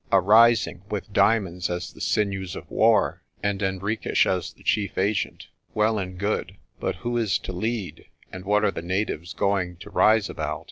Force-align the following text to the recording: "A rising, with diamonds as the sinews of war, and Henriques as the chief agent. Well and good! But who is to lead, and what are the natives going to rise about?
"A 0.11 0.19
rising, 0.19 0.81
with 0.89 1.13
diamonds 1.13 1.69
as 1.69 1.93
the 1.93 2.01
sinews 2.01 2.55
of 2.55 2.71
war, 2.71 3.21
and 3.43 3.61
Henriques 3.61 4.25
as 4.25 4.51
the 4.51 4.63
chief 4.63 4.97
agent. 4.97 5.45
Well 5.75 5.99
and 5.99 6.17
good! 6.17 6.57
But 6.79 6.95
who 7.01 7.17
is 7.17 7.37
to 7.37 7.53
lead, 7.53 8.05
and 8.31 8.43
what 8.43 8.63
are 8.65 8.71
the 8.71 8.81
natives 8.81 9.33
going 9.35 9.75
to 9.77 9.91
rise 9.91 10.27
about? 10.27 10.59